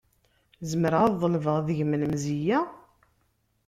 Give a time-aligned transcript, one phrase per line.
[0.69, 2.59] Zemreɣ ad ḍelbeɣ deg-m lemzeyya?